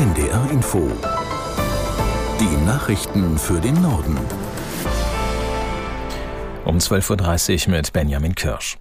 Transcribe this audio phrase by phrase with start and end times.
[0.00, 0.90] NDR Info.
[2.40, 4.16] Die Nachrichten für den Norden.
[6.64, 8.78] Um 12.30 Uhr mit Benjamin Kirsch.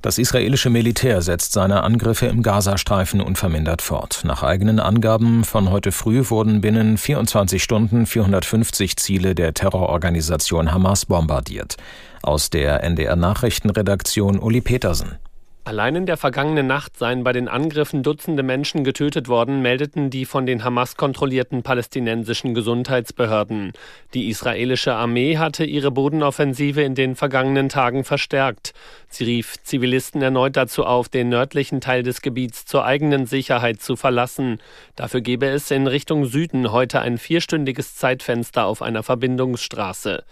[0.00, 4.22] Das israelische Militär setzt seine Angriffe im Gazastreifen unvermindert fort.
[4.24, 11.04] Nach eigenen Angaben von heute früh wurden binnen 24 Stunden 450 Ziele der Terrororganisation Hamas
[11.04, 11.76] bombardiert.
[12.22, 15.18] Aus der NDR Nachrichtenredaktion Uli Petersen.
[15.64, 20.24] Allein in der vergangenen Nacht seien bei den Angriffen Dutzende Menschen getötet worden, meldeten die
[20.24, 23.72] von den Hamas kontrollierten palästinensischen Gesundheitsbehörden.
[24.12, 28.74] Die israelische Armee hatte ihre Bodenoffensive in den vergangenen Tagen verstärkt.
[29.08, 33.94] Sie rief Zivilisten erneut dazu auf, den nördlichen Teil des Gebiets zur eigenen Sicherheit zu
[33.94, 34.58] verlassen.
[34.96, 40.24] Dafür gebe es in Richtung Süden heute ein vierstündiges Zeitfenster auf einer Verbindungsstraße.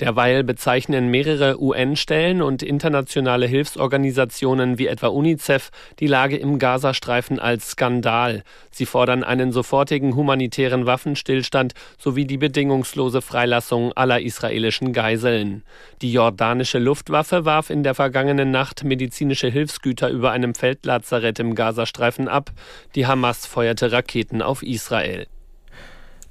[0.00, 7.70] Derweil bezeichnen mehrere UN-Stellen und internationale Hilfsorganisationen wie etwa UNICEF die Lage im Gazastreifen als
[7.70, 8.42] Skandal.
[8.70, 15.62] Sie fordern einen sofortigen humanitären Waffenstillstand sowie die bedingungslose Freilassung aller israelischen Geiseln.
[16.02, 22.28] Die jordanische Luftwaffe warf in der vergangenen Nacht medizinische Hilfsgüter über einem Feldlazarett im Gazastreifen
[22.28, 22.50] ab.
[22.94, 25.26] Die Hamas feuerte Raketen auf Israel.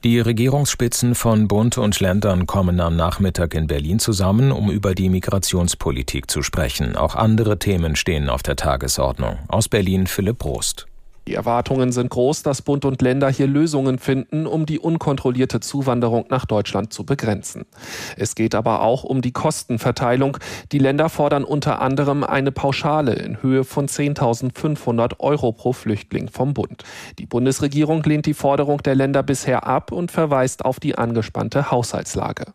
[0.04, 5.10] Die Regierungsspitzen von Bund und Ländern kommen am Nachmittag in Berlin zusammen, um über die
[5.10, 6.96] Migrationspolitik zu sprechen.
[6.96, 9.40] Auch andere Themen stehen auf der Tagesordnung.
[9.48, 10.86] Aus Berlin Philipp Rost.
[11.28, 16.26] Die Erwartungen sind groß, dass Bund und Länder hier Lösungen finden, um die unkontrollierte Zuwanderung
[16.30, 17.66] nach Deutschland zu begrenzen.
[18.16, 20.38] Es geht aber auch um die Kostenverteilung.
[20.72, 26.54] Die Länder fordern unter anderem eine Pauschale in Höhe von 10.500 Euro pro Flüchtling vom
[26.54, 26.86] Bund.
[27.20, 32.54] Die Bundesregierung lehnt die Forderung der Länder bisher ab und verweist auf die angespannte Haushaltslage.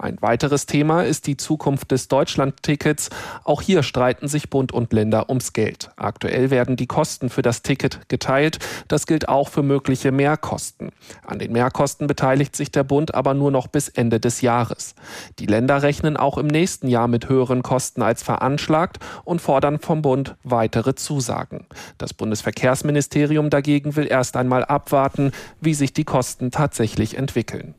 [0.00, 3.10] Ein weiteres Thema ist die Zukunft des Deutschlandtickets.
[3.42, 5.90] Auch hier streiten sich Bund und Länder ums Geld.
[5.96, 8.58] Aktuell werden die Kosten für das Ticket geteilt.
[8.88, 10.92] Das gilt auch für mögliche Mehrkosten.
[11.26, 14.94] An den Mehrkosten beteiligt sich der Bund aber nur noch bis Ende des Jahres.
[15.38, 20.02] Die Länder rechnen auch im nächsten Jahr mit höheren Kosten als veranschlagt und fordern vom
[20.02, 21.66] Bund weitere Zusagen.
[21.96, 27.74] Das Bundesverkehrsministerium dagegen will erst einmal abwarten, wie sich die Kosten tatsächlich entwickeln.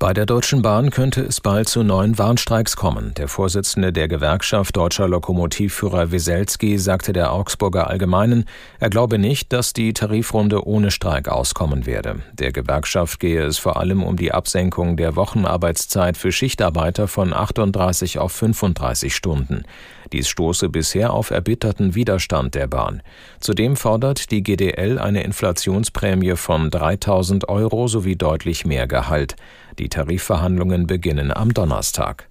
[0.00, 3.12] Bei der Deutschen Bahn könnte es bald zu neuen Warnstreiks kommen.
[3.18, 8.46] Der Vorsitzende der Gewerkschaft Deutscher Lokomotivführer Wieselski sagte der Augsburger Allgemeinen,
[8.78, 12.22] er glaube nicht, dass die Tarifrunde ohne Streik auskommen werde.
[12.32, 18.18] Der Gewerkschaft gehe es vor allem um die Absenkung der Wochenarbeitszeit für Schichtarbeiter von 38
[18.18, 19.64] auf 35 Stunden.
[20.12, 23.02] Dies stoße bisher auf erbitterten Widerstand der Bahn.
[23.40, 29.36] Zudem fordert die GDL eine Inflationsprämie von 3000 Euro sowie deutlich mehr Gehalt.
[29.78, 32.29] Die Tarifverhandlungen beginnen am Donnerstag.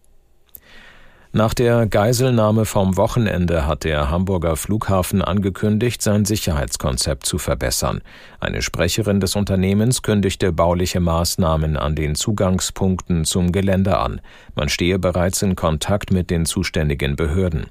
[1.32, 8.02] Nach der Geiselnahme vom Wochenende hat der Hamburger Flughafen angekündigt, sein Sicherheitskonzept zu verbessern.
[8.40, 14.22] Eine Sprecherin des Unternehmens kündigte bauliche Maßnahmen an den Zugangspunkten zum Gelände an.
[14.56, 17.68] Man stehe bereits in Kontakt mit den zuständigen Behörden.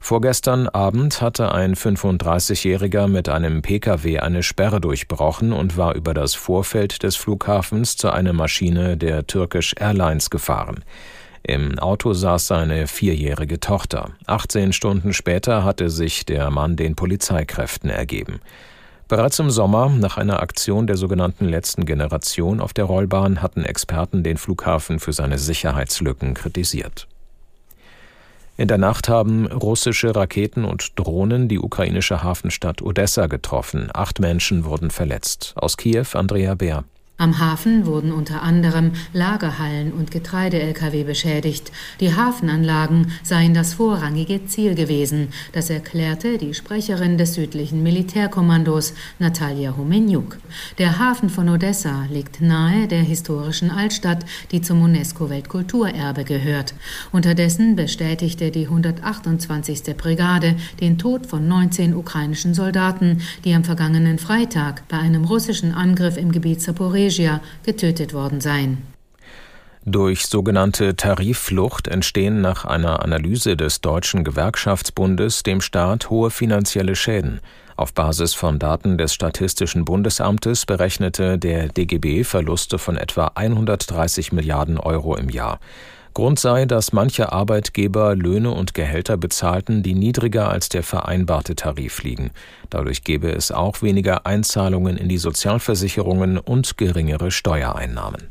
[0.00, 6.34] Vorgestern Abend hatte ein 35-Jähriger mit einem Pkw eine Sperre durchbrochen und war über das
[6.34, 10.82] Vorfeld des Flughafens zu einer Maschine der Turkish Airlines gefahren.
[11.48, 14.10] Im Auto saß seine vierjährige Tochter.
[14.26, 18.40] 18 Stunden später hatte sich der Mann den Polizeikräften ergeben.
[19.06, 24.24] Bereits im Sommer, nach einer Aktion der sogenannten letzten Generation auf der Rollbahn, hatten Experten
[24.24, 27.06] den Flughafen für seine Sicherheitslücken kritisiert.
[28.56, 33.88] In der Nacht haben russische Raketen und Drohnen die ukrainische Hafenstadt Odessa getroffen.
[33.94, 35.52] Acht Menschen wurden verletzt.
[35.54, 36.82] Aus Kiew Andrea Bär.
[37.18, 41.72] Am Hafen wurden unter anderem Lagerhallen und Getreide-Lkw beschädigt.
[41.98, 45.28] Die Hafenanlagen seien das vorrangige Ziel gewesen.
[45.52, 50.36] Das erklärte die Sprecherin des südlichen Militärkommandos, Natalia Homenjuk.
[50.76, 56.74] Der Hafen von Odessa liegt nahe der historischen Altstadt, die zum UNESCO-Weltkulturerbe gehört.
[57.12, 59.96] Unterdessen bestätigte die 128.
[59.96, 66.18] Brigade den Tod von 19 ukrainischen Soldaten, die am vergangenen Freitag bei einem russischen Angriff
[66.18, 68.82] im Gebiet Zaporizhia Malaysia getötet worden sein.
[69.84, 77.40] Durch sogenannte Tarifflucht entstehen nach einer Analyse des Deutschen Gewerkschaftsbundes dem Staat hohe finanzielle Schäden.
[77.76, 84.78] Auf Basis von Daten des Statistischen Bundesamtes berechnete der DGB Verluste von etwa 130 Milliarden
[84.80, 85.60] Euro im Jahr.
[86.16, 92.02] Grund sei, dass manche Arbeitgeber Löhne und Gehälter bezahlten, die niedriger als der vereinbarte Tarif
[92.02, 92.30] liegen.
[92.70, 98.28] Dadurch gäbe es auch weniger Einzahlungen in die Sozialversicherungen und geringere Steuereinnahmen.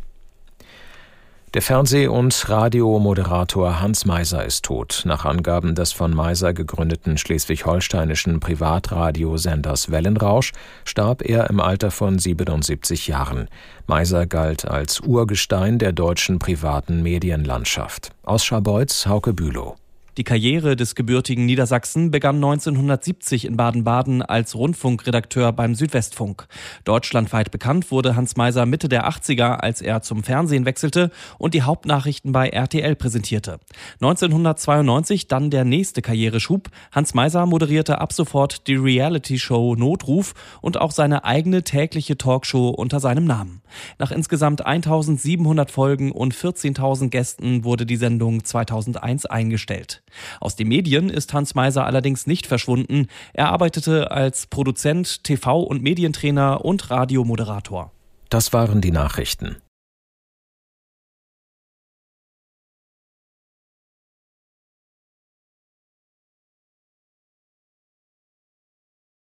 [1.56, 5.04] Der Fernseh- und Radiomoderator Hans Meiser ist tot.
[5.06, 10.52] Nach Angaben des von Meiser gegründeten schleswig-holsteinischen Privatradiosenders Wellenrausch
[10.84, 13.48] starb er im Alter von 77 Jahren.
[13.88, 18.12] Meiser galt als Urgestein der deutschen privaten Medienlandschaft.
[18.24, 19.78] Aus Scharbeutz Hauke Bülow.
[20.18, 26.48] Die Karriere des gebürtigen Niedersachsen begann 1970 in Baden-Baden als Rundfunkredakteur beim Südwestfunk.
[26.86, 31.64] Deutschlandweit bekannt wurde Hans Meiser Mitte der 80er, als er zum Fernsehen wechselte und die
[31.64, 33.60] Hauptnachrichten bei RTL präsentierte.
[33.96, 36.70] 1992 dann der nächste Karriereschub.
[36.94, 43.02] Hans Meiser moderierte ab sofort die Reality-Show Notruf und auch seine eigene tägliche Talkshow unter
[43.02, 43.62] seinem Namen.
[44.00, 50.04] Nach insgesamt 1700 Folgen und 14.000 Gästen wurde die Sendung 2001 eingestellt.
[50.40, 53.08] Aus den Medien ist Hans Meiser allerdings nicht verschwunden.
[53.34, 57.92] Er arbeitete als Produzent, TV- und Medientrainer und Radiomoderator.
[58.30, 59.58] Das waren die Nachrichten.